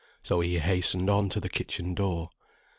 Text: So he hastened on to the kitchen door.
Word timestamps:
So 0.23 0.39
he 0.39 0.57
hastened 0.57 1.11
on 1.11 1.29
to 1.29 1.39
the 1.39 1.47
kitchen 1.47 1.93
door. 1.93 2.31